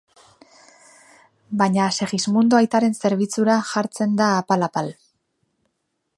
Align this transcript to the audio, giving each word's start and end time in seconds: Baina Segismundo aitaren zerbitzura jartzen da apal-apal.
Baina 1.59 1.89
Segismundo 1.97 2.59
aitaren 2.61 2.99
zerbitzura 3.03 3.61
jartzen 3.75 4.21
da 4.23 4.35
apal-apal. 4.41 4.95